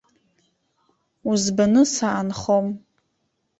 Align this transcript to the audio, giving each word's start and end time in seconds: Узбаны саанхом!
Узбаны 1.29 1.83
саанхом! 1.95 2.65